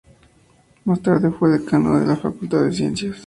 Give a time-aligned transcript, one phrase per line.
[0.85, 3.17] Más tarde fue Decano de la Facultad de Ciencias.